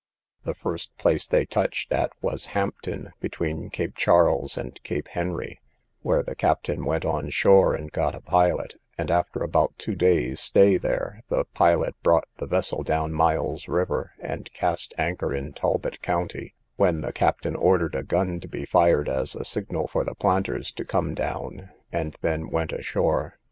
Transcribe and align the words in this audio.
The 0.45 0.55
first 0.55 0.97
place 0.97 1.27
they 1.27 1.45
touched 1.45 1.91
at 1.93 2.11
was 2.23 2.47
Hampton, 2.57 3.11
between 3.19 3.69
Cape 3.69 3.95
Charles 3.95 4.57
and 4.57 4.81
Cape 4.81 5.09
Henry, 5.09 5.59
where 6.01 6.23
the 6.23 6.33
captain 6.33 6.85
went 6.85 7.05
on 7.05 7.29
shore 7.29 7.75
and 7.75 7.91
got 7.91 8.15
a 8.15 8.21
pilot; 8.21 8.81
and 8.97 9.11
after 9.11 9.43
about 9.43 9.77
two 9.77 9.93
days 9.93 10.39
stay 10.39 10.77
there, 10.77 11.21
the 11.29 11.45
pilot 11.53 11.93
brought 12.01 12.27
the 12.37 12.47
vessel 12.47 12.81
down 12.81 13.13
Mile's 13.13 13.67
River, 13.67 14.13
and 14.19 14.51
cast 14.53 14.91
anchor 14.97 15.35
in 15.35 15.53
Talbot 15.53 16.01
county, 16.01 16.55
when 16.77 17.01
the 17.01 17.13
captain 17.13 17.55
ordered 17.55 17.93
a 17.93 18.01
gun 18.01 18.39
to 18.39 18.47
be 18.47 18.65
fired 18.65 19.07
as 19.07 19.35
a 19.35 19.45
signal 19.45 19.87
for 19.87 20.03
the 20.03 20.15
planters 20.15 20.71
to 20.71 20.83
come 20.83 21.13
down, 21.13 21.69
and 21.91 22.17
then 22.23 22.49
went 22.49 22.73
ashore. 22.73 23.37